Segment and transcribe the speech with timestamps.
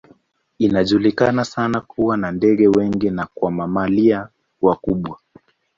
[0.57, 4.29] Inajulikana sana kwa kuwa na ndege wengi na kwa mamalia
[4.61, 5.19] wakubwa.